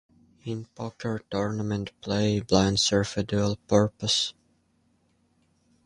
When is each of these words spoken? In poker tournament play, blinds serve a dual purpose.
In 0.45 0.65
poker 0.73 1.21
tournament 1.29 1.91
play, 2.01 2.39
blinds 2.39 2.81
serve 2.81 3.13
a 3.17 3.23
dual 3.23 3.57
purpose. 3.67 4.33